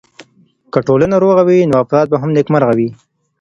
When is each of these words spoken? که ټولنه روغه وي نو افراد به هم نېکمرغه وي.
که 0.71 0.79
ټولنه 0.87 1.15
روغه 1.23 1.43
وي 1.47 1.59
نو 1.71 1.75
افراد 1.83 2.07
به 2.11 2.17
هم 2.21 2.29
نېکمرغه 2.35 2.73
وي. 2.77 2.89